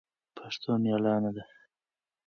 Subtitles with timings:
[0.35, 1.43] پښتو مېړانه ده